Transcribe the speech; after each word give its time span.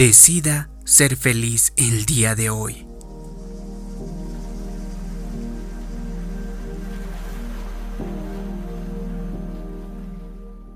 Decida 0.00 0.70
ser 0.86 1.14
feliz 1.14 1.74
el 1.76 2.06
día 2.06 2.34
de 2.34 2.48
hoy. 2.48 2.86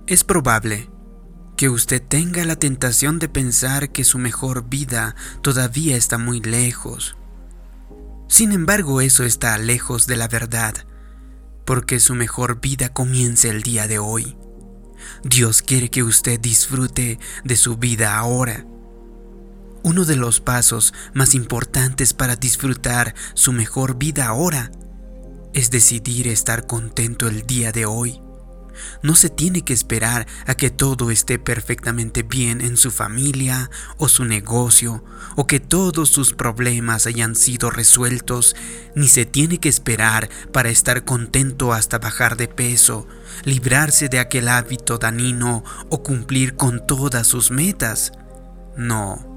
Es 0.07 0.25
probable 0.25 0.90
que 1.57 1.71
usted 1.71 2.02
tenga 2.07 2.45
la 2.45 2.57
tentación 2.57 3.18
de 3.18 3.30
pensar 3.30 3.93
que 3.93 4.04
su 4.04 4.18
mejor 4.18 4.68
vida 4.68 5.16
todavía 5.41 5.96
está 5.96 6.18
muy 6.18 6.43
lejos. 6.43 7.16
Sin 8.29 8.52
embargo, 8.52 9.00
eso 9.00 9.25
está 9.25 9.56
lejos 9.56 10.06
de 10.06 10.16
la 10.16 10.29
verdad, 10.29 10.75
porque 11.64 11.98
su 11.98 12.14
mejor 12.14 12.61
vida 12.61 12.91
comienza 12.91 13.48
el 13.48 13.62
día 13.62 13.89
de 13.89 13.98
hoy. 13.98 14.36
Dios 15.22 15.62
quiere 15.62 15.89
que 15.89 16.03
usted 16.03 16.39
disfrute 16.39 17.18
de 17.43 17.56
su 17.56 17.79
vida 17.79 18.18
ahora. 18.18 18.67
Uno 19.84 20.06
de 20.06 20.16
los 20.16 20.40
pasos 20.40 20.94
más 21.12 21.34
importantes 21.34 22.14
para 22.14 22.36
disfrutar 22.36 23.14
su 23.34 23.52
mejor 23.52 23.98
vida 23.98 24.26
ahora 24.26 24.72
es 25.52 25.70
decidir 25.70 26.26
estar 26.26 26.66
contento 26.66 27.29
el 27.29 27.46
día 27.46 27.70
de 27.70 27.84
hoy. 27.84 28.18
No 29.02 29.14
se 29.14 29.28
tiene 29.28 29.61
que 29.61 29.75
esperar 29.75 30.26
a 30.46 30.54
que 30.54 30.70
todo 30.70 31.11
esté 31.11 31.39
perfectamente 31.39 32.22
bien 32.22 32.62
en 32.62 32.78
su 32.78 32.91
familia 32.91 33.70
o 33.98 34.08
su 34.08 34.25
negocio 34.25 35.05
o 35.36 35.47
que 35.47 35.61
todos 35.61 36.08
sus 36.08 36.33
problemas 36.33 37.06
hayan 37.06 37.36
sido 37.36 37.70
resueltos, 37.70 38.56
ni 38.97 39.06
se 39.06 39.27
tiene 39.27 39.58
que 39.58 39.69
esperar 39.69 40.30
para 40.50 40.70
estar 40.70 41.05
contento 41.05 41.75
hasta 41.75 41.98
bajar 41.98 42.39
de 42.39 42.48
peso, 42.48 43.06
librarse 43.44 44.08
de 44.08 44.19
aquel 44.19 44.48
hábito 44.48 44.97
danino 44.97 45.62
o 45.91 46.03
cumplir 46.03 46.56
con 46.56 46.87
todas 46.87 47.27
sus 47.27 47.50
metas. 47.50 48.12
No. 48.78 49.34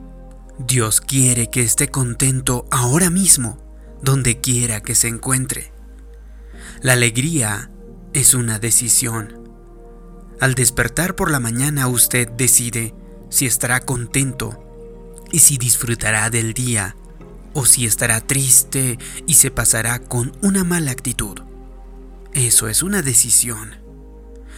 Dios 0.59 1.01
quiere 1.01 1.51
que 1.51 1.61
esté 1.61 1.89
contento 1.89 2.65
ahora 2.71 3.11
mismo, 3.11 3.59
donde 4.01 4.39
quiera 4.41 4.81
que 4.81 4.95
se 4.95 5.07
encuentre. 5.07 5.71
La 6.81 6.93
alegría 6.93 7.69
es 8.13 8.33
una 8.33 8.57
decisión. 8.57 9.49
Al 10.39 10.55
despertar 10.55 11.15
por 11.15 11.29
la 11.29 11.39
mañana 11.39 11.87
usted 11.87 12.27
decide 12.29 12.95
si 13.29 13.45
estará 13.45 13.81
contento 13.81 14.63
y 15.31 15.39
si 15.39 15.57
disfrutará 15.57 16.31
del 16.31 16.53
día 16.53 16.95
o 17.53 17.65
si 17.65 17.85
estará 17.85 18.19
triste 18.21 18.97
y 19.27 19.35
se 19.35 19.51
pasará 19.51 19.99
con 19.99 20.35
una 20.41 20.63
mala 20.63 20.89
actitud. 20.91 21.39
Eso 22.33 22.67
es 22.67 22.81
una 22.81 23.03
decisión. 23.03 23.75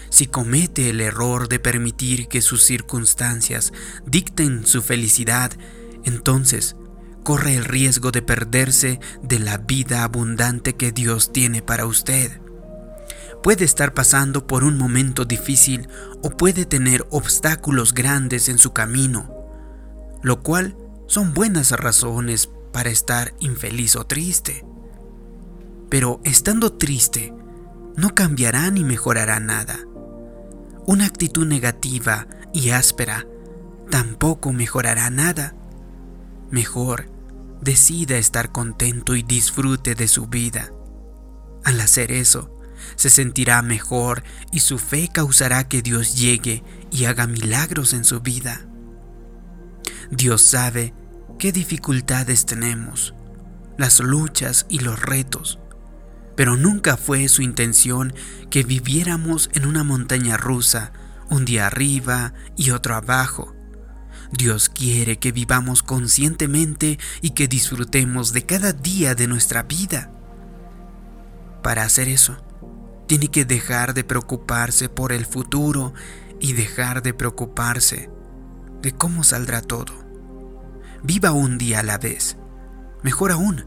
Si 0.09 0.27
comete 0.27 0.89
el 0.89 1.01
error 1.01 1.49
de 1.49 1.59
permitir 1.59 2.27
que 2.27 2.41
sus 2.41 2.63
circunstancias 2.63 3.73
dicten 4.05 4.65
su 4.65 4.81
felicidad, 4.81 5.51
entonces 6.03 6.75
corre 7.23 7.55
el 7.55 7.65
riesgo 7.65 8.11
de 8.11 8.21
perderse 8.21 8.99
de 9.21 9.39
la 9.39 9.57
vida 9.57 10.03
abundante 10.03 10.75
que 10.75 10.91
Dios 10.91 11.31
tiene 11.31 11.61
para 11.61 11.85
usted 11.85 12.41
puede 13.41 13.65
estar 13.65 13.93
pasando 13.93 14.47
por 14.47 14.63
un 14.63 14.77
momento 14.77 15.25
difícil 15.25 15.87
o 16.21 16.29
puede 16.31 16.65
tener 16.65 17.05
obstáculos 17.09 17.93
grandes 17.93 18.49
en 18.49 18.57
su 18.57 18.73
camino, 18.73 19.29
lo 20.21 20.41
cual 20.41 20.75
son 21.07 21.33
buenas 21.33 21.71
razones 21.71 22.49
para 22.71 22.89
estar 22.89 23.33
infeliz 23.39 23.95
o 23.95 24.05
triste. 24.05 24.65
Pero 25.89 26.21
estando 26.23 26.73
triste, 26.73 27.33
no 27.95 28.13
cambiará 28.13 28.69
ni 28.69 28.83
mejorará 28.83 29.39
nada. 29.39 29.79
Una 30.85 31.05
actitud 31.05 31.45
negativa 31.45 32.27
y 32.53 32.71
áspera 32.71 33.25
tampoco 33.89 34.53
mejorará 34.53 35.09
nada. 35.09 35.55
Mejor, 36.51 37.09
decida 37.61 38.17
estar 38.17 38.51
contento 38.51 39.15
y 39.15 39.23
disfrute 39.23 39.95
de 39.95 40.07
su 40.07 40.27
vida. 40.27 40.71
Al 41.63 41.79
hacer 41.81 42.11
eso, 42.11 42.57
se 42.95 43.09
sentirá 43.09 43.61
mejor 43.61 44.23
y 44.51 44.61
su 44.61 44.79
fe 44.79 45.09
causará 45.11 45.67
que 45.67 45.81
Dios 45.81 46.15
llegue 46.15 46.63
y 46.91 47.05
haga 47.05 47.27
milagros 47.27 47.93
en 47.93 48.03
su 48.03 48.21
vida. 48.21 48.65
Dios 50.11 50.41
sabe 50.41 50.93
qué 51.37 51.51
dificultades 51.51 52.45
tenemos, 52.45 53.13
las 53.77 53.99
luchas 53.99 54.65
y 54.69 54.79
los 54.79 54.99
retos, 54.99 55.59
pero 56.35 56.57
nunca 56.57 56.97
fue 56.97 57.27
su 57.27 57.41
intención 57.41 58.13
que 58.49 58.63
viviéramos 58.63 59.49
en 59.53 59.65
una 59.65 59.83
montaña 59.83 60.37
rusa, 60.37 60.93
un 61.29 61.45
día 61.45 61.67
arriba 61.67 62.33
y 62.55 62.71
otro 62.71 62.95
abajo. 62.95 63.53
Dios 64.31 64.69
quiere 64.69 65.17
que 65.17 65.31
vivamos 65.31 65.81
conscientemente 65.81 66.99
y 67.21 67.31
que 67.31 67.47
disfrutemos 67.47 68.31
de 68.31 68.45
cada 68.45 68.73
día 68.73 69.15
de 69.15 69.27
nuestra 69.27 69.63
vida. 69.63 70.11
Para 71.63 71.83
hacer 71.83 72.07
eso, 72.07 72.37
tiene 73.07 73.29
que 73.29 73.43
dejar 73.43 73.93
de 73.93 74.03
preocuparse 74.03 74.87
por 74.87 75.11
el 75.11 75.25
futuro 75.25 75.93
y 76.39 76.53
dejar 76.53 77.01
de 77.01 77.13
preocuparse 77.13 78.09
de 78.81 78.91
cómo 78.93 79.23
saldrá 79.23 79.61
todo. 79.61 79.93
Viva 81.03 81.31
un 81.31 81.57
día 81.57 81.79
a 81.79 81.83
la 81.83 81.97
vez. 81.97 82.37
Mejor 83.03 83.31
aún, 83.31 83.65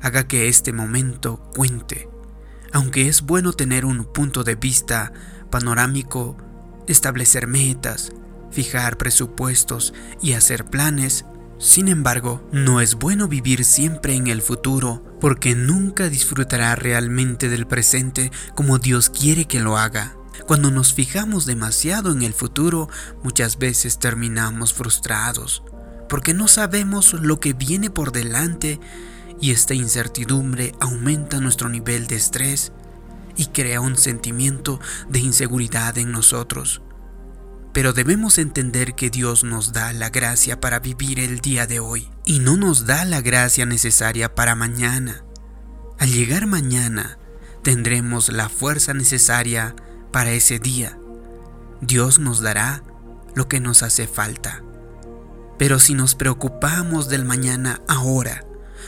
haga 0.00 0.28
que 0.28 0.48
este 0.48 0.72
momento 0.72 1.50
cuente. 1.54 2.08
Aunque 2.72 3.08
es 3.08 3.22
bueno 3.22 3.52
tener 3.52 3.84
un 3.84 4.04
punto 4.04 4.44
de 4.44 4.54
vista 4.54 5.12
panorámico, 5.50 6.36
establecer 6.86 7.46
metas, 7.46 8.12
fijar 8.56 8.96
presupuestos 8.96 9.92
y 10.22 10.32
hacer 10.32 10.64
planes, 10.64 11.26
sin 11.58 11.88
embargo, 11.88 12.42
no 12.52 12.80
es 12.80 12.94
bueno 12.94 13.28
vivir 13.28 13.66
siempre 13.66 14.14
en 14.14 14.28
el 14.28 14.40
futuro 14.40 15.04
porque 15.20 15.54
nunca 15.54 16.08
disfrutará 16.08 16.74
realmente 16.74 17.50
del 17.50 17.66
presente 17.66 18.32
como 18.54 18.78
Dios 18.78 19.10
quiere 19.10 19.44
que 19.44 19.60
lo 19.60 19.76
haga. 19.76 20.16
Cuando 20.46 20.70
nos 20.70 20.94
fijamos 20.94 21.44
demasiado 21.44 22.12
en 22.12 22.22
el 22.22 22.32
futuro, 22.32 22.88
muchas 23.22 23.58
veces 23.58 23.98
terminamos 23.98 24.72
frustrados 24.72 25.62
porque 26.08 26.32
no 26.32 26.48
sabemos 26.48 27.12
lo 27.12 27.40
que 27.40 27.52
viene 27.52 27.90
por 27.90 28.10
delante 28.10 28.80
y 29.38 29.50
esta 29.50 29.74
incertidumbre 29.74 30.72
aumenta 30.80 31.40
nuestro 31.40 31.68
nivel 31.68 32.06
de 32.06 32.16
estrés 32.16 32.72
y 33.36 33.46
crea 33.46 33.82
un 33.82 33.98
sentimiento 33.98 34.80
de 35.10 35.18
inseguridad 35.18 35.98
en 35.98 36.10
nosotros. 36.10 36.80
Pero 37.76 37.92
debemos 37.92 38.38
entender 38.38 38.94
que 38.94 39.10
Dios 39.10 39.44
nos 39.44 39.74
da 39.74 39.92
la 39.92 40.08
gracia 40.08 40.62
para 40.62 40.78
vivir 40.78 41.20
el 41.20 41.40
día 41.40 41.66
de 41.66 41.78
hoy 41.78 42.08
y 42.24 42.38
no 42.38 42.56
nos 42.56 42.86
da 42.86 43.04
la 43.04 43.20
gracia 43.20 43.66
necesaria 43.66 44.34
para 44.34 44.54
mañana. 44.54 45.26
Al 45.98 46.10
llegar 46.10 46.46
mañana, 46.46 47.18
tendremos 47.62 48.30
la 48.30 48.48
fuerza 48.48 48.94
necesaria 48.94 49.76
para 50.10 50.30
ese 50.30 50.58
día. 50.58 50.98
Dios 51.82 52.18
nos 52.18 52.40
dará 52.40 52.82
lo 53.34 53.46
que 53.46 53.60
nos 53.60 53.82
hace 53.82 54.06
falta. 54.06 54.62
Pero 55.58 55.78
si 55.78 55.92
nos 55.92 56.14
preocupamos 56.14 57.10
del 57.10 57.26
mañana 57.26 57.82
ahora, 57.88 58.46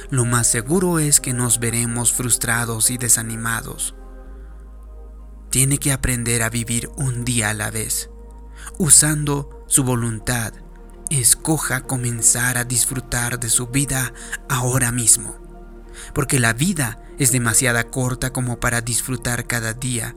lo 0.09 0.25
más 0.25 0.47
seguro 0.47 0.99
es 0.99 1.21
que 1.21 1.35
nos 1.35 1.61
veremos 1.61 2.15
frustrados 2.15 2.91
y 2.91 2.97
desanimados. 2.97 3.95
Tiene 5.51 5.77
que 5.77 5.93
aprender 5.93 6.43
a 6.43 6.49
vivir 6.49 6.89
un 6.97 7.27
día 7.27 7.51
a 7.51 7.55
la 7.55 7.71
vez 7.71 8.09
usando 8.79 9.65
su 9.67 9.85
voluntad, 9.85 10.55
escoja 11.11 11.83
comenzar 11.83 12.59
a 12.59 12.65
disfrutar 12.65 13.41
de 13.41 13.51
su 13.51 13.67
vida 13.67 14.13
ahora 14.49 14.93
mismo. 14.93 15.37
Porque 16.15 16.39
la 16.39 16.53
vida 16.53 17.03
es 17.19 17.33
demasiado 17.33 17.91
corta 17.91 18.33
como 18.33 18.61
para 18.61 18.81
disfrutar 18.81 19.47
cada 19.47 19.75
día. 19.75 20.15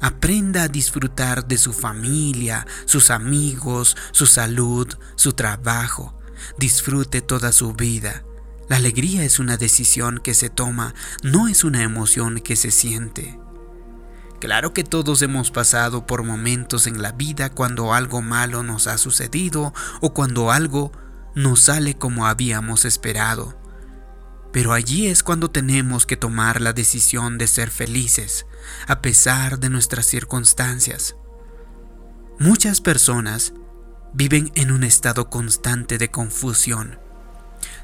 Aprenda 0.00 0.64
a 0.64 0.68
disfrutar 0.68 1.46
de 1.46 1.58
su 1.58 1.72
familia, 1.72 2.66
sus 2.86 3.10
amigos, 3.10 3.96
su 4.12 4.26
salud, 4.26 4.88
su 5.16 5.34
trabajo. 5.34 6.18
Disfrute 6.58 7.20
toda 7.20 7.52
su 7.52 7.74
vida. 7.74 8.24
La 8.68 8.76
alegría 8.76 9.24
es 9.24 9.38
una 9.38 9.58
decisión 9.58 10.20
que 10.22 10.32
se 10.32 10.48
toma, 10.48 10.94
no 11.22 11.48
es 11.48 11.64
una 11.64 11.82
emoción 11.82 12.40
que 12.40 12.56
se 12.56 12.70
siente. 12.70 13.38
Claro 14.44 14.74
que 14.74 14.84
todos 14.84 15.22
hemos 15.22 15.50
pasado 15.50 16.04
por 16.04 16.22
momentos 16.22 16.86
en 16.86 17.00
la 17.00 17.12
vida 17.12 17.48
cuando 17.48 17.94
algo 17.94 18.20
malo 18.20 18.62
nos 18.62 18.88
ha 18.88 18.98
sucedido 18.98 19.72
o 20.02 20.12
cuando 20.12 20.50
algo 20.50 20.92
no 21.34 21.56
sale 21.56 21.94
como 21.94 22.26
habíamos 22.26 22.84
esperado. 22.84 23.58
Pero 24.52 24.74
allí 24.74 25.06
es 25.06 25.22
cuando 25.22 25.50
tenemos 25.50 26.04
que 26.04 26.18
tomar 26.18 26.60
la 26.60 26.74
decisión 26.74 27.38
de 27.38 27.46
ser 27.46 27.70
felices, 27.70 28.44
a 28.86 29.00
pesar 29.00 29.60
de 29.60 29.70
nuestras 29.70 30.04
circunstancias. 30.04 31.16
Muchas 32.38 32.82
personas 32.82 33.54
viven 34.12 34.52
en 34.56 34.72
un 34.72 34.84
estado 34.84 35.30
constante 35.30 35.96
de 35.96 36.10
confusión. 36.10 36.98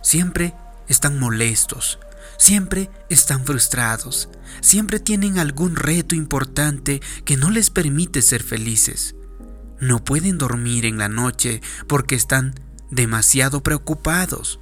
Siempre 0.02 0.54
están 0.88 1.18
molestos, 1.18 1.98
Siempre 2.40 2.90
están 3.10 3.44
frustrados, 3.44 4.30
siempre 4.62 4.98
tienen 4.98 5.38
algún 5.38 5.76
reto 5.76 6.14
importante 6.14 7.02
que 7.26 7.36
no 7.36 7.50
les 7.50 7.68
permite 7.68 8.22
ser 8.22 8.42
felices. 8.42 9.14
No 9.78 10.02
pueden 10.02 10.38
dormir 10.38 10.86
en 10.86 10.96
la 10.96 11.10
noche 11.10 11.60
porque 11.86 12.14
están 12.14 12.54
demasiado 12.90 13.62
preocupados. 13.62 14.58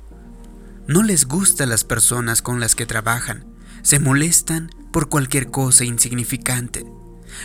No 0.89 1.05
les 1.05 1.27
gustan 1.27 1.69
las 1.69 1.85
personas 1.85 2.43
con 2.43 2.59
las 2.59 2.75
que 2.75 2.85
trabajan, 2.85 3.47
se 3.83 4.01
molestan 4.01 4.73
por 4.93 5.09
cualquier 5.09 5.53
cosa 5.53 5.85
insignificante. 5.85 6.85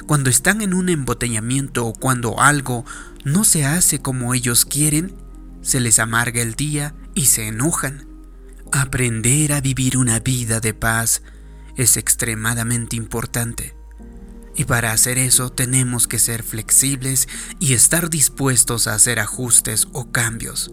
Cuando 0.07 0.31
están 0.31 0.62
en 0.62 0.74
un 0.74 0.89
embotellamiento 0.89 1.86
o 1.86 1.94
cuando 1.94 2.41
algo 2.41 2.86
no 3.24 3.44
se 3.44 3.68
hace 3.68 4.00
como 4.00 4.33
ellos 4.33 4.65
quieren, 4.65 5.15
se 5.62 5.79
les 5.79 6.00
amarga 6.00 6.41
el 6.41 6.56
día 6.56 6.95
y 7.13 7.27
se 7.27 7.47
enojan. 7.47 8.12
Aprender 8.75 9.53
a 9.53 9.61
vivir 9.61 9.97
una 9.99 10.19
vida 10.19 10.59
de 10.59 10.73
paz 10.73 11.21
es 11.77 11.95
extremadamente 11.95 12.95
importante. 12.95 13.75
Y 14.55 14.65
para 14.65 14.93
hacer 14.93 15.19
eso 15.19 15.51
tenemos 15.51 16.07
que 16.07 16.17
ser 16.17 16.41
flexibles 16.41 17.27
y 17.59 17.73
estar 17.73 18.09
dispuestos 18.09 18.87
a 18.87 18.95
hacer 18.95 19.19
ajustes 19.19 19.87
o 19.93 20.11
cambios. 20.11 20.71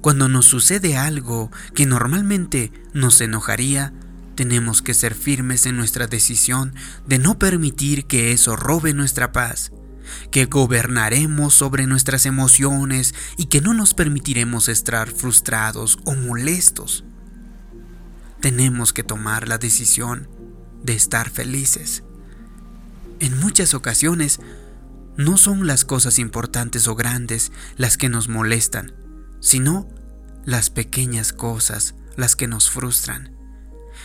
Cuando 0.00 0.26
nos 0.26 0.46
sucede 0.46 0.96
algo 0.96 1.50
que 1.74 1.84
normalmente 1.84 2.72
nos 2.94 3.20
enojaría, 3.20 3.92
tenemos 4.34 4.80
que 4.80 4.94
ser 4.94 5.14
firmes 5.14 5.66
en 5.66 5.76
nuestra 5.76 6.06
decisión 6.06 6.74
de 7.06 7.18
no 7.18 7.38
permitir 7.38 8.06
que 8.06 8.32
eso 8.32 8.56
robe 8.56 8.94
nuestra 8.94 9.32
paz, 9.32 9.70
que 10.30 10.46
gobernaremos 10.46 11.54
sobre 11.54 11.86
nuestras 11.86 12.26
emociones 12.26 13.14
y 13.36 13.46
que 13.46 13.60
no 13.60 13.74
nos 13.74 13.94
permitiremos 13.94 14.68
estar 14.68 15.10
frustrados 15.10 15.98
o 16.04 16.14
molestos. 16.14 17.04
Tenemos 18.40 18.92
que 18.92 19.04
tomar 19.04 19.48
la 19.48 19.58
decisión 19.58 20.28
de 20.82 20.94
estar 20.94 21.30
felices. 21.30 22.02
En 23.20 23.38
muchas 23.38 23.74
ocasiones, 23.74 24.40
no 25.16 25.36
son 25.36 25.66
las 25.66 25.84
cosas 25.84 26.18
importantes 26.18 26.88
o 26.88 26.94
grandes 26.94 27.52
las 27.76 27.96
que 27.96 28.08
nos 28.08 28.28
molestan, 28.28 28.94
sino 29.40 29.88
las 30.44 30.70
pequeñas 30.70 31.32
cosas 31.32 31.94
las 32.16 32.34
que 32.34 32.48
nos 32.48 32.70
frustran. 32.70 33.36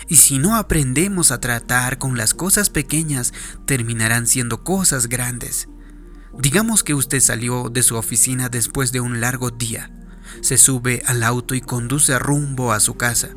Y 0.08 0.18
si 0.18 0.38
no 0.38 0.56
aprendemos 0.56 1.32
a 1.32 1.40
tratar 1.40 1.98
con 1.98 2.18
las 2.18 2.34
cosas 2.34 2.70
pequeñas, 2.70 3.34
terminarán 3.66 4.28
siendo 4.28 4.64
cosas 4.64 5.08
grandes. 5.08 5.68
Digamos 6.34 6.84
que 6.84 6.94
usted 6.94 7.20
salió 7.20 7.70
de 7.70 7.84
su 7.84 7.96
oficina 7.96 8.50
después 8.50 8.92
de 8.92 9.00
un 9.00 9.22
largo 9.22 9.50
día, 9.50 9.92
se 10.42 10.58
sube 10.58 11.02
al 11.06 11.24
auto 11.24 11.56
y 11.56 11.62
conduce 11.62 12.18
rumbo 12.20 12.72
a 12.72 12.80
su 12.80 12.96
casa. 12.96 13.30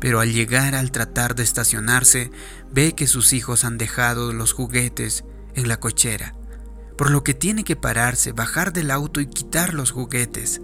Pero 0.00 0.20
al 0.20 0.32
llegar 0.32 0.74
al 0.74 0.92
tratar 0.92 1.34
de 1.34 1.42
estacionarse, 1.42 2.30
ve 2.70 2.94
que 2.94 3.06
sus 3.06 3.32
hijos 3.32 3.64
han 3.64 3.78
dejado 3.78 4.32
los 4.32 4.52
juguetes 4.52 5.24
en 5.54 5.68
la 5.68 5.80
cochera, 5.80 6.34
por 6.96 7.10
lo 7.10 7.24
que 7.24 7.34
tiene 7.34 7.64
que 7.64 7.76
pararse, 7.76 8.32
bajar 8.32 8.72
del 8.72 8.90
auto 8.90 9.20
y 9.20 9.26
quitar 9.26 9.74
los 9.74 9.90
juguetes. 9.90 10.60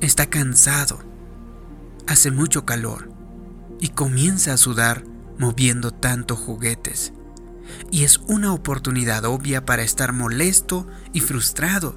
Está 0.00 0.26
cansado. 0.26 0.98
Hace 2.06 2.30
mucho 2.30 2.66
calor 2.66 3.10
y 3.80 3.88
comienza 3.88 4.52
a 4.52 4.58
sudar 4.58 5.04
moviendo 5.38 5.90
tantos 5.90 6.38
juguetes. 6.38 7.12
Y 7.90 8.04
es 8.04 8.18
una 8.26 8.52
oportunidad 8.52 9.24
obvia 9.24 9.64
para 9.64 9.82
estar 9.82 10.12
molesto 10.12 10.86
y 11.12 11.20
frustrado. 11.20 11.96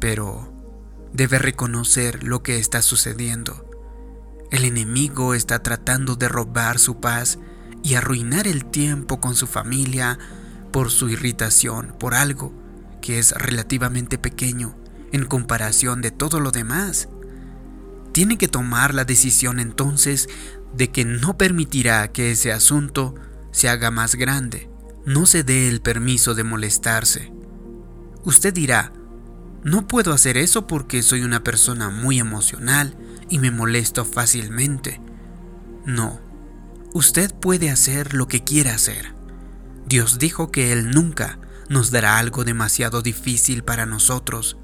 Pero 0.00 0.52
debe 1.12 1.38
reconocer 1.38 2.22
lo 2.22 2.42
que 2.42 2.58
está 2.58 2.82
sucediendo. 2.82 3.64
El 4.50 4.64
enemigo 4.64 5.34
está 5.34 5.62
tratando 5.62 6.16
de 6.16 6.28
robar 6.28 6.78
su 6.78 7.00
paz 7.00 7.38
y 7.82 7.94
arruinar 7.94 8.46
el 8.46 8.64
tiempo 8.64 9.20
con 9.20 9.34
su 9.34 9.46
familia 9.46 10.18
por 10.72 10.90
su 10.90 11.08
irritación 11.08 11.94
por 11.98 12.14
algo 12.14 12.52
que 13.00 13.18
es 13.18 13.32
relativamente 13.32 14.18
pequeño 14.18 14.76
en 15.12 15.24
comparación 15.24 16.02
de 16.02 16.10
todo 16.10 16.40
lo 16.40 16.50
demás 16.50 17.08
tiene 18.12 18.36
que 18.36 18.48
tomar 18.48 18.94
la 18.94 19.04
decisión 19.04 19.60
entonces 19.60 20.28
de 20.74 20.90
que 20.90 21.04
no 21.04 21.38
permitirá 21.38 22.10
que 22.10 22.32
ese 22.32 22.52
asunto 22.52 23.14
se 23.58 23.68
haga 23.68 23.90
más 23.90 24.14
grande. 24.14 24.70
No 25.04 25.26
se 25.26 25.42
dé 25.42 25.68
el 25.68 25.80
permiso 25.80 26.36
de 26.36 26.44
molestarse. 26.44 27.32
Usted 28.24 28.54
dirá, 28.54 28.92
no 29.64 29.88
puedo 29.88 30.12
hacer 30.12 30.36
eso 30.36 30.68
porque 30.68 31.02
soy 31.02 31.22
una 31.22 31.42
persona 31.42 31.90
muy 31.90 32.20
emocional 32.20 32.96
y 33.28 33.40
me 33.40 33.50
molesto 33.50 34.04
fácilmente. 34.04 35.00
No, 35.84 36.20
usted 36.94 37.34
puede 37.34 37.68
hacer 37.70 38.14
lo 38.14 38.28
que 38.28 38.44
quiera 38.44 38.74
hacer. 38.74 39.12
Dios 39.88 40.20
dijo 40.20 40.52
que 40.52 40.70
Él 40.70 40.90
nunca 40.90 41.40
nos 41.68 41.90
dará 41.90 42.18
algo 42.18 42.44
demasiado 42.44 43.02
difícil 43.02 43.64
para 43.64 43.86
nosotros, 43.86 44.56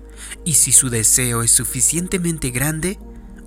y 0.45 0.55
si 0.55 0.71
su 0.71 0.89
deseo 0.89 1.43
es 1.43 1.51
suficientemente 1.51 2.51
grande, 2.51 3.01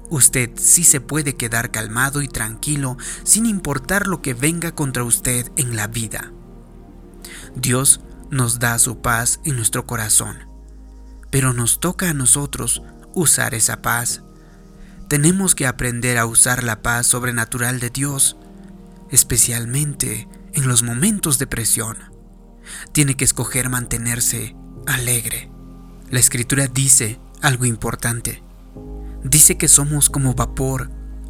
Usted 0.09 0.51
sí 0.55 0.83
se 0.83 1.01
puede 1.01 1.35
quedar 1.35 1.71
calmado 1.71 2.21
y 2.21 2.27
tranquilo 2.27 2.97
sin 3.23 3.45
importar 3.45 4.07
lo 4.07 4.21
que 4.21 4.33
venga 4.33 4.73
contra 4.73 5.03
usted 5.03 5.51
en 5.57 5.75
la 5.75 5.87
vida. 5.87 6.31
Dios 7.55 7.99
nos 8.29 8.59
da 8.59 8.79
su 8.79 9.01
paz 9.01 9.41
en 9.43 9.57
nuestro 9.57 9.85
corazón, 9.85 10.37
pero 11.29 11.53
nos 11.53 11.79
toca 11.79 12.09
a 12.09 12.13
nosotros 12.13 12.81
usar 13.13 13.53
esa 13.53 13.81
paz. 13.81 14.21
Tenemos 15.09 15.55
que 15.55 15.67
aprender 15.67 16.17
a 16.17 16.25
usar 16.25 16.63
la 16.63 16.81
paz 16.81 17.07
sobrenatural 17.07 17.79
de 17.79 17.89
Dios, 17.89 18.37
especialmente 19.09 20.27
en 20.53 20.67
los 20.67 20.83
momentos 20.83 21.37
de 21.37 21.47
presión. 21.47 21.97
Tiene 22.93 23.15
que 23.15 23.25
escoger 23.25 23.69
mantenerse 23.69 24.55
alegre. 24.85 25.49
La 26.09 26.19
escritura 26.19 26.67
dice 26.67 27.19
algo 27.41 27.65
importante 27.65 28.46
dice 29.23 29.57
que 29.57 29.67
somos 29.67 30.09
como 30.09 30.33
vapor 30.33 30.89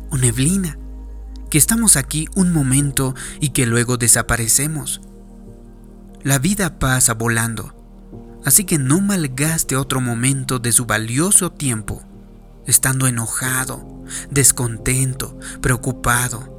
o 0.09 0.17
neblina, 0.17 0.77
que 1.49 1.57
estamos 1.57 1.95
aquí 1.95 2.27
un 2.35 2.51
momento 2.51 3.15
y 3.39 3.49
que 3.49 3.65
luego 3.65 3.97
desaparecemos. 3.97 5.01
La 6.23 6.39
vida 6.39 6.79
pasa 6.79 7.13
volando, 7.13 7.73
así 8.43 8.65
que 8.65 8.77
no 8.77 8.99
malgaste 9.01 9.75
otro 9.75 10.01
momento 10.01 10.59
de 10.59 10.71
su 10.71 10.85
valioso 10.85 11.51
tiempo, 11.51 12.03
estando 12.65 13.07
enojado, 13.07 14.03
descontento, 14.29 15.37
preocupado. 15.61 16.55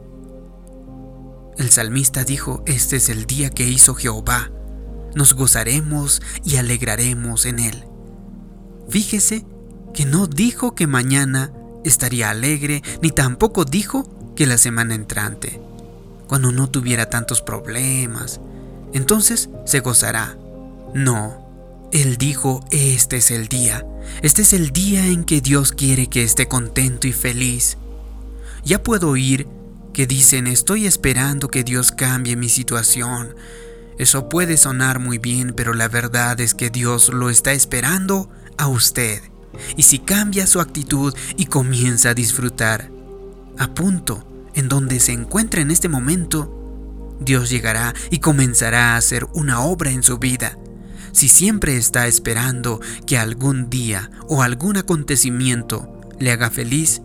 El 1.58 1.70
salmista 1.70 2.24
dijo, 2.24 2.62
este 2.66 2.96
es 2.96 3.08
el 3.08 3.26
día 3.26 3.50
que 3.50 3.68
hizo 3.68 3.94
Jehová, 3.94 4.50
nos 5.14 5.34
gozaremos 5.34 6.22
y 6.44 6.56
alegraremos 6.56 7.44
en 7.44 7.58
él. 7.58 7.84
Fíjese 8.88 9.44
que 9.92 10.04
no 10.04 10.26
dijo 10.26 10.74
que 10.74 10.86
mañana 10.86 11.52
estaría 11.84 12.30
alegre, 12.30 12.82
ni 13.02 13.10
tampoco 13.10 13.64
dijo 13.64 14.34
que 14.36 14.46
la 14.46 14.58
semana 14.58 14.94
entrante, 14.94 15.60
cuando 16.26 16.52
no 16.52 16.68
tuviera 16.70 17.10
tantos 17.10 17.42
problemas, 17.42 18.40
entonces 18.92 19.50
se 19.64 19.80
gozará. 19.80 20.36
No, 20.94 21.88
él 21.92 22.16
dijo, 22.16 22.64
este 22.70 23.16
es 23.16 23.30
el 23.30 23.48
día, 23.48 23.86
este 24.22 24.42
es 24.42 24.52
el 24.52 24.70
día 24.70 25.06
en 25.06 25.24
que 25.24 25.40
Dios 25.40 25.72
quiere 25.72 26.08
que 26.08 26.22
esté 26.22 26.46
contento 26.46 27.06
y 27.06 27.12
feliz. 27.12 27.78
Ya 28.64 28.82
puedo 28.82 29.10
oír 29.10 29.46
que 29.92 30.06
dicen, 30.06 30.46
estoy 30.46 30.86
esperando 30.86 31.48
que 31.48 31.64
Dios 31.64 31.92
cambie 31.92 32.36
mi 32.36 32.48
situación. 32.48 33.34
Eso 33.98 34.28
puede 34.28 34.56
sonar 34.56 35.00
muy 35.00 35.18
bien, 35.18 35.52
pero 35.56 35.74
la 35.74 35.88
verdad 35.88 36.40
es 36.40 36.54
que 36.54 36.70
Dios 36.70 37.08
lo 37.08 37.30
está 37.30 37.52
esperando 37.52 38.30
a 38.56 38.68
usted 38.68 39.20
y 39.76 39.82
si 39.82 39.98
cambia 39.98 40.46
su 40.46 40.60
actitud 40.60 41.14
y 41.36 41.46
comienza 41.46 42.10
a 42.10 42.14
disfrutar, 42.14 42.90
a 43.58 43.74
punto 43.74 44.26
en 44.54 44.68
donde 44.68 45.00
se 45.00 45.12
encuentra 45.12 45.60
en 45.60 45.70
este 45.70 45.88
momento, 45.88 46.54
Dios 47.20 47.50
llegará 47.50 47.94
y 48.10 48.18
comenzará 48.18 48.94
a 48.94 48.96
hacer 48.96 49.26
una 49.34 49.60
obra 49.60 49.90
en 49.90 50.02
su 50.02 50.18
vida. 50.18 50.58
Si 51.12 51.28
siempre 51.28 51.76
está 51.76 52.06
esperando 52.06 52.80
que 53.06 53.18
algún 53.18 53.70
día 53.70 54.10
o 54.28 54.42
algún 54.42 54.76
acontecimiento 54.76 56.00
le 56.18 56.30
haga 56.30 56.50
feliz, 56.50 57.02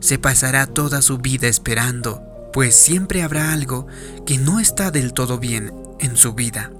se 0.00 0.18
pasará 0.18 0.66
toda 0.66 1.02
su 1.02 1.18
vida 1.18 1.48
esperando, 1.48 2.22
pues 2.52 2.76
siempre 2.76 3.22
habrá 3.22 3.52
algo 3.52 3.86
que 4.24 4.38
no 4.38 4.60
está 4.60 4.90
del 4.90 5.12
todo 5.12 5.38
bien 5.38 5.72
en 5.98 6.16
su 6.16 6.34
vida. 6.34 6.70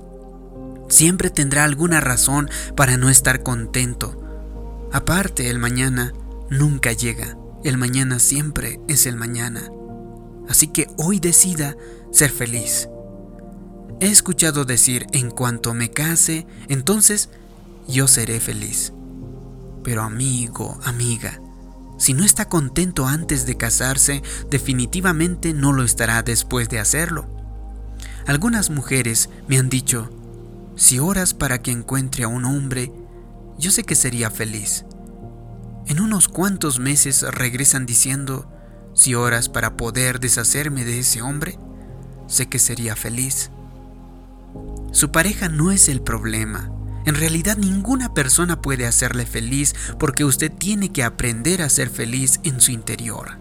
Siempre 0.88 1.30
tendrá 1.30 1.64
alguna 1.64 2.00
razón 2.00 2.49
para 2.76 2.97
no 2.97 3.09
estar 3.11 3.42
contento, 3.42 4.23
Aparte, 4.93 5.50
el 5.50 5.59
mañana 5.59 6.12
nunca 6.50 6.93
llega. 6.93 7.37
El 7.64 7.78
mañana 7.78 8.19
siempre 8.19 8.81
es 8.88 9.07
el 9.07 9.16
mañana. 9.16 9.62
Así 10.49 10.69
que 10.69 10.88
hoy 10.97 11.21
decida 11.21 11.76
ser 12.12 12.31
feliz. 12.31 12.88
He 14.00 14.09
escuchado 14.09 14.64
decir, 14.64 15.07
en 15.12 15.31
cuanto 15.31 15.75
me 15.75 15.90
case, 15.90 16.47
entonces 16.69 17.31
yo 17.88 18.07
seré 18.09 18.40
feliz. 18.40 18.93
Pero 19.83 20.02
amigo, 20.02 20.78
amiga, 20.85 21.40
si 21.99 22.12
no 22.12 22.25
está 22.25 22.49
contento 22.49 23.07
antes 23.07 23.47
de 23.47 23.57
casarse, 23.57 24.23
definitivamente 24.50 25.55
no 25.55 25.73
lo 25.73 25.83
estará 25.83 26.23
después 26.23 26.69
de 26.69 26.78
hacerlo. 26.78 27.26
Algunas 28.26 28.71
mujeres 28.71 29.31
me 29.49 29.59
han 29.59 29.69
dicho, 29.69 30.11
si 30.76 30.99
oras 30.99 31.33
para 31.33 31.62
que 31.62 31.71
encuentre 31.71 32.25
a 32.25 32.28
un 32.28 32.45
hombre, 32.45 32.93
yo 33.59 33.71
sé 33.71 33.85
que 33.85 33.95
sería 33.95 34.31
feliz. 34.31 34.85
En 35.87 36.01
unos 36.01 36.29
cuantos 36.29 36.79
meses 36.79 37.23
regresan 37.23 37.87
diciendo, 37.87 38.51
si 38.95 39.15
oras 39.15 39.49
para 39.49 39.77
poder 39.77 40.21
deshacerme 40.21 40.85
de 40.85 40.99
ese 40.99 41.23
hombre, 41.23 41.59
sé 42.27 42.47
que 42.47 42.59
sería 42.59 42.97
feliz. 42.97 43.51
Su 44.93 45.13
pareja 45.13 45.49
no 45.49 45.71
es 45.71 45.89
el 45.89 46.01
problema. 46.01 46.73
En 47.05 47.15
realidad 47.15 47.57
ninguna 47.57 48.15
persona 48.15 48.61
puede 48.61 48.87
hacerle 48.87 49.27
feliz 49.27 49.75
porque 49.99 50.25
usted 50.25 50.51
tiene 50.51 50.91
que 50.91 51.05
aprender 51.05 51.63
a 51.63 51.69
ser 51.69 51.89
feliz 51.89 52.41
en 52.43 52.61
su 52.61 52.73
interior. 52.73 53.39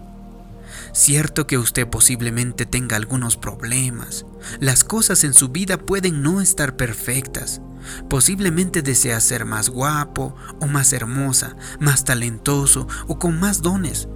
Cierto 0.92 1.46
que 1.46 1.58
usted 1.58 1.88
posiblemente 1.88 2.64
tenga 2.64 2.96
algunos 2.96 3.36
problemas. 3.36 4.24
Las 4.60 4.84
cosas 4.84 5.24
en 5.24 5.34
su 5.34 5.48
vida 5.48 5.78
pueden 5.78 6.22
no 6.22 6.40
estar 6.40 6.76
perfectas. 6.76 7.60
Posiblemente 8.08 8.82
desea 8.82 9.20
ser 9.20 9.44
más 9.44 9.68
guapo 9.68 10.34
o 10.60 10.66
más 10.66 10.92
hermosa, 10.92 11.56
más 11.80 12.04
talentoso 12.04 12.86
o 13.06 13.18
con 13.18 13.38
más 13.38 13.62
dones. 13.62 14.08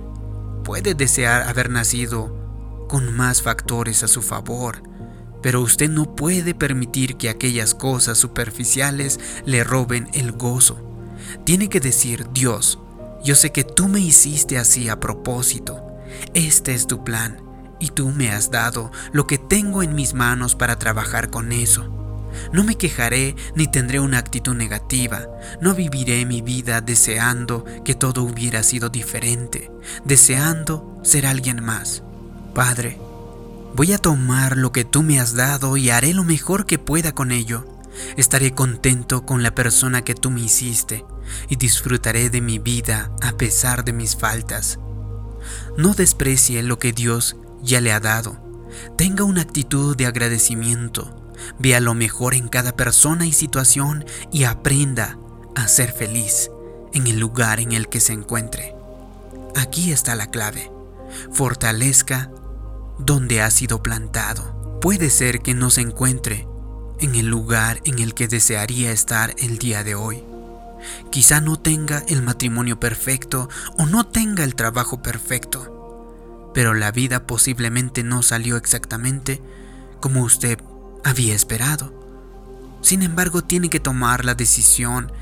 Puede 0.65 0.95
desear 0.95 1.49
haber 1.49 1.71
nacido 1.71 2.37
con 2.89 3.15
más 3.15 3.43
factores 3.43 4.03
a 4.03 4.09
su 4.09 4.23
favor, 4.23 4.83
pero 5.43 5.61
usted 5.61 5.89
no 5.89 6.17
puede 6.17 6.55
permitir 6.55 7.17
que 7.17 7.31
aquellas 7.31 7.75
cosas 7.75 8.19
superficiales 8.19 9.21
le 9.45 9.65
roben 9.65 10.09
el 10.13 10.33
gozo. 10.33 10.79
Tiene 11.45 11.69
que 11.69 11.81
decir, 11.81 12.27
Dios, 12.33 12.79
yo 13.23 13.35
sé 13.35 13.53
que 13.53 13.65
tú 13.65 13.89
me 13.89 14.01
hiciste 14.01 14.59
así 14.59 14.89
a 14.89 15.01
propósito. 15.01 15.87
Este 16.35 16.75
es 16.75 16.87
tu 16.87 17.05
plan 17.05 17.43
y 17.79 17.89
tú 17.89 18.11
me 18.11 18.31
has 18.31 18.51
dado 18.51 18.91
lo 19.13 19.27
que 19.27 19.39
tengo 19.39 19.83
en 19.83 19.95
mis 19.95 20.15
manos 20.15 20.55
para 20.55 20.79
trabajar 20.79 21.31
con 21.31 21.53
eso. 21.53 22.00
No 22.53 22.65
me 22.65 22.77
quejaré 22.77 23.37
ni 23.55 23.67
tendré 23.67 24.01
una 24.01 24.19
actitud 24.19 24.55
negativa. 24.55 25.27
No 25.61 25.75
viviré 25.75 26.25
mi 26.27 26.43
vida 26.43 26.81
deseando 26.81 27.65
que 27.85 27.95
todo 27.95 28.23
hubiera 28.23 28.63
sido 28.63 28.89
diferente, 28.89 29.71
deseando 30.05 30.99
ser 31.03 31.27
alguien 31.27 31.63
más. 31.63 32.03
Padre, 32.55 32.99
voy 33.75 33.93
a 33.93 33.99
tomar 33.99 34.57
lo 34.57 34.73
que 34.73 34.85
tú 34.85 35.03
me 35.03 35.21
has 35.21 35.35
dado 35.35 35.77
y 35.77 35.91
haré 35.91 36.15
lo 36.15 36.25
mejor 36.25 36.67
que 36.67 36.79
pueda 36.79 37.13
con 37.13 37.33
ello. 37.33 37.67
Estaré 38.17 38.53
contento 38.53 39.27
con 39.27 39.43
la 39.43 39.55
persona 39.55 40.03
que 40.03 40.15
tú 40.15 40.31
me 40.31 40.41
hiciste 40.41 41.05
y 41.49 41.57
disfrutaré 41.57 42.31
de 42.31 42.41
mi 42.41 42.59
vida 42.59 43.11
a 43.23 43.33
pesar 43.33 43.85
de 43.85 43.93
mis 43.93 44.17
faltas. 44.17 44.79
No 45.77 45.95
desprecie 45.95 46.63
lo 46.63 46.79
que 46.79 46.93
Dios 46.93 47.37
ya 47.63 47.81
le 47.81 47.93
ha 47.93 48.01
dado. 48.01 48.39
Tenga 48.97 49.25
una 49.25 49.43
actitud 49.43 49.97
de 49.97 50.07
agradecimiento. 50.07 51.20
Vea 51.59 51.81
lo 51.81 51.95
mejor 51.95 52.35
en 52.35 52.49
cada 52.49 52.77
persona 52.77 53.27
y 53.27 53.33
situación 53.33 54.05
y 54.33 54.45
aprenda 54.45 55.19
a 55.55 55.69
ser 55.69 55.93
feliz 55.93 56.51
en 56.93 57.07
el 57.07 57.19
lugar 57.19 57.61
en 57.61 57.73
el 57.73 57.89
que 57.89 58.01
se 58.01 58.13
encuentre. 58.13 58.75
Aquí 59.57 59.93
está 59.93 60.15
la 60.15 60.31
clave. 60.31 60.71
Fortalezca 61.33 62.31
donde 62.99 63.43
ha 63.43 63.51
sido 63.51 63.83
plantado. 63.83 64.79
Puede 64.81 65.11
ser 65.11 65.41
que 65.41 65.55
no 65.55 65.71
se 65.71 65.81
encuentre 65.81 66.47
en 67.01 67.15
el 67.15 67.27
lugar 67.27 67.81
en 67.85 67.99
el 67.99 68.15
que 68.15 68.29
desearía 68.29 68.93
estar 68.93 69.35
el 69.39 69.59
día 69.59 69.83
de 69.85 69.95
hoy. 69.95 70.23
Quizá 71.11 71.41
no 71.41 71.59
tenga 71.59 72.05
el 72.09 72.23
matrimonio 72.23 72.81
perfecto 72.81 73.49
o 73.79 73.87
no 73.87 74.07
tenga 74.07 74.45
el 74.45 74.55
trabajo 74.55 75.03
perfecto, 75.03 76.51
pero 76.55 76.75
la 76.75 76.91
vida 76.91 77.27
posiblemente 77.27 78.03
no 78.03 78.23
salió 78.23 78.57
exactamente 78.57 79.43
como 80.01 80.23
usted 80.23 80.59
había 81.05 81.35
esperado. 81.35 81.93
Sin 82.83 83.03
embargo, 83.03 83.43
tiene 83.43 83.69
que 83.71 83.81
tomar 83.81 84.25
la 84.25 84.35
decisión 84.35 85.13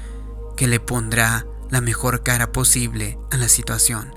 que 0.56 0.68
le 0.68 0.80
pondrá 0.80 1.46
la 1.70 1.80
mejor 1.80 2.22
cara 2.22 2.52
posible 2.52 3.18
a 3.30 3.36
la 3.36 3.48
situación. 3.48 4.12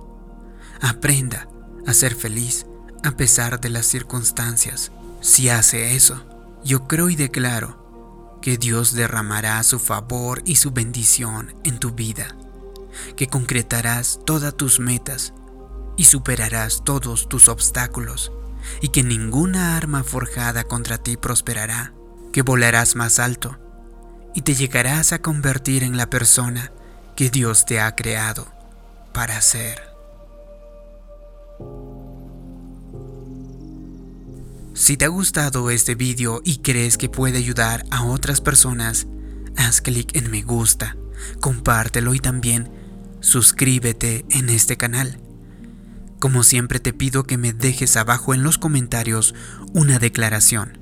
Aprenda 0.82 1.48
a 1.86 1.94
ser 1.94 2.16
feliz 2.16 2.66
a 3.04 3.12
pesar 3.12 3.60
de 3.60 3.70
las 3.70 3.86
circunstancias. 3.86 4.92
Si 5.22 5.50
hace 5.50 5.96
eso, 5.96 6.24
yo 6.64 6.88
creo 6.88 7.10
y 7.10 7.16
declaro 7.16 8.40
que 8.42 8.58
Dios 8.58 8.94
derramará 8.94 9.62
su 9.64 9.80
favor 9.80 10.42
y 10.46 10.56
su 10.56 10.72
bendición 10.72 11.56
en 11.64 11.80
tu 11.80 11.92
vida, 11.92 12.36
que 13.16 13.28
concretarás 13.28 14.20
todas 14.26 14.56
tus 14.56 14.80
metas 14.80 15.34
y 15.98 16.06
superarás 16.06 16.84
todos 16.84 17.30
tus 17.30 17.48
obstáculos, 17.48 18.32
y 18.82 18.90
que 18.90 19.04
ninguna 19.04 19.78
arma 19.78 20.04
forjada 20.04 20.64
contra 20.64 20.98
ti 20.98 21.18
prosperará, 21.18 21.94
que 22.32 22.42
volarás 22.42 22.96
más 22.96 23.20
alto 23.20 23.58
y 24.34 24.42
te 24.42 24.56
llegarás 24.56 25.14
a 25.14 25.20
convertir 25.20 25.84
en 25.84 25.98
la 25.98 26.10
persona 26.10 26.72
que 27.16 27.30
Dios 27.30 27.66
te 27.66 27.80
ha 27.80 27.96
creado 27.96 28.48
para 29.14 29.42
ser. 29.42 29.82
Si 34.74 34.98
te 34.98 35.06
ha 35.06 35.10
gustado 35.10 35.70
este 35.70 35.96
video 35.96 36.42
y 36.44 36.60
crees 36.60 36.98
que 36.98 37.10
puede 37.10 37.38
ayudar 37.38 37.84
a 37.92 38.04
otras 38.06 38.42
personas, 38.42 39.06
haz 39.58 39.82
clic 39.82 40.16
en 40.16 40.32
me 40.32 40.42
gusta, 40.42 40.96
compártelo 41.40 42.14
y 42.14 42.20
también 42.20 42.72
suscríbete 43.20 44.26
en 44.30 44.50
este 44.50 44.78
canal. 44.78 45.20
Como 46.22 46.44
siempre 46.44 46.80
te 46.80 46.94
pido 46.94 47.24
que 47.24 47.40
me 47.40 47.52
dejes 47.52 47.98
abajo 47.98 48.36
en 48.36 48.44
los 48.44 48.60
comentarios 48.60 49.34
una 49.74 49.98
declaración. 49.98 50.78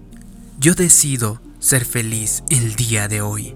Yo 0.60 0.76
decido 0.76 1.42
ser 1.60 1.86
feliz 1.86 2.44
el 2.50 2.76
día 2.76 3.08
de 3.08 3.22
hoy. 3.22 3.56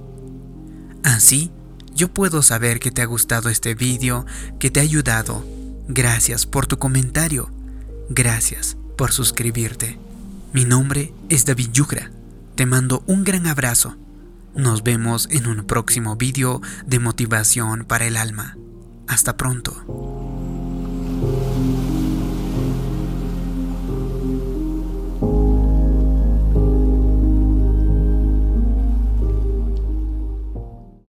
Así, 1.04 1.52
yo 1.94 2.08
puedo 2.08 2.42
saber 2.42 2.80
que 2.80 2.92
te 2.92 3.02
ha 3.02 3.06
gustado 3.06 3.50
este 3.50 3.76
video, 3.76 4.26
que 4.62 4.72
te 4.72 4.80
ha 4.80 4.84
ayudado. 4.84 5.46
Gracias 5.90 6.46
por 6.46 6.68
tu 6.68 6.80
comentario. 6.80 7.52
Gracias 8.10 8.78
por 8.98 9.12
suscribirte. 9.12 10.00
Mi 10.54 10.64
nombre 10.64 11.14
es 11.28 11.44
David 11.44 11.72
Yugra. 11.74 12.12
Te 12.56 12.66
mando 12.66 13.04
un 13.08 13.26
gran 13.26 13.46
abrazo. 13.46 13.98
Nos 14.56 14.84
vemos 14.84 15.28
en 15.32 15.48
un 15.48 15.66
próximo 15.66 16.16
vídeo 16.16 16.62
de 16.86 17.00
motivación 17.00 17.84
para 17.84 18.06
el 18.06 18.16
alma. 18.16 18.56
Hasta 19.06 19.36
pronto. 19.36 20.13